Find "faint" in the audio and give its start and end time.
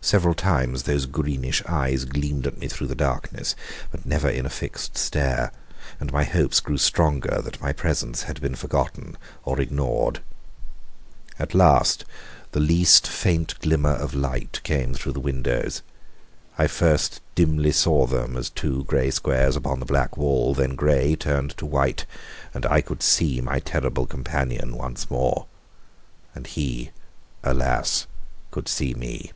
13.06-13.58